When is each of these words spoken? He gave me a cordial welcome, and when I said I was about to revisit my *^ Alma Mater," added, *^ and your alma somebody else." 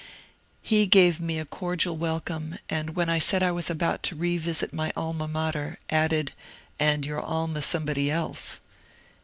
He 0.63 0.87
gave 0.87 1.21
me 1.21 1.37
a 1.37 1.45
cordial 1.45 1.95
welcome, 1.95 2.57
and 2.67 2.95
when 2.95 3.07
I 3.07 3.19
said 3.19 3.43
I 3.43 3.51
was 3.51 3.69
about 3.69 4.01
to 4.01 4.15
revisit 4.15 4.73
my 4.73 4.89
*^ 4.89 4.91
Alma 4.97 5.27
Mater," 5.27 5.77
added, 5.91 6.33
*^ 6.35 6.39
and 6.79 7.05
your 7.05 7.19
alma 7.21 7.61
somebody 7.61 8.09
else." 8.09 8.61